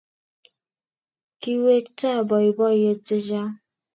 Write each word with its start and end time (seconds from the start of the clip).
Kiwekta 1.41 2.09
boiboiyet 2.29 2.99
chechang 3.05 3.53